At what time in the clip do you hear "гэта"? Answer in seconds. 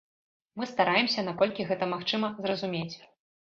1.69-1.91